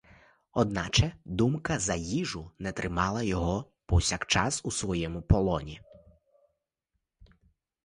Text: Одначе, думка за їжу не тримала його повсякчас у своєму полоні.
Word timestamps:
Одначе, 0.51 1.13
думка 1.25 1.79
за 1.79 1.95
їжу 1.95 2.51
не 2.59 2.71
тримала 2.71 3.23
його 3.23 3.71
повсякчас 3.85 4.61
у 4.65 4.71
своєму 4.71 5.21
полоні. 5.21 5.81